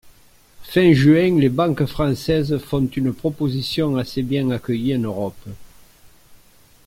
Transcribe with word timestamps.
Fin 0.63 0.93
juin, 0.93 1.39
les 1.39 1.49
banques 1.49 1.85
françaises 1.85 2.57
font 2.57 2.83
une 2.87 3.13
proposition 3.13 3.97
assez 3.97 4.23
bien 4.23 4.49
accueillie 4.49 4.95
en 4.97 5.01
Europe. 5.01 5.47